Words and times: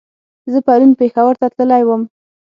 زه 0.51 0.59
پرون 0.65 0.91
پېښور 0.99 1.33
ته 1.41 1.47
تللی 1.55 1.83
ووم 1.85 2.03